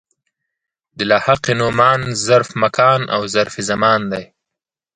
[0.97, 4.23] د لاحقې نومان ظرف مکان او ظرف زمان دي.